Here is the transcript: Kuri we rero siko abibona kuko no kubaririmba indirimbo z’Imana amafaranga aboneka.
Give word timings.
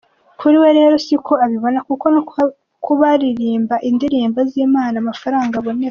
Kuri 0.39 0.55
we 0.63 0.69
rero 0.77 0.95
siko 1.05 1.33
abibona 1.45 1.79
kuko 1.87 2.05
no 2.13 2.21
kubaririmba 2.85 3.75
indirimbo 3.89 4.39
z’Imana 4.51 4.95
amafaranga 5.03 5.55
aboneka. 5.57 5.79